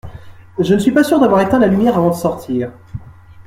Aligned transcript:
Je 0.57 0.73
ne 0.73 0.79
suis 0.79 0.89
pas 0.91 1.03
sûr 1.03 1.19
d’avoir 1.19 1.41
éteint 1.41 1.59
la 1.59 1.67
lumière 1.67 1.95
avant 1.95 2.09
de 2.09 2.15
sortir. 2.15 2.71